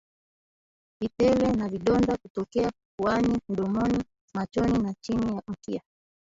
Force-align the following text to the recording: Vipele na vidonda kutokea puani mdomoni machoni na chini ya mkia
Vipele 1.01 1.51
na 1.53 1.67
vidonda 1.69 2.17
kutokea 2.17 2.71
puani 2.99 3.39
mdomoni 3.49 4.03
machoni 4.33 4.77
na 4.83 4.93
chini 5.01 5.35
ya 5.35 5.41
mkia 5.47 5.81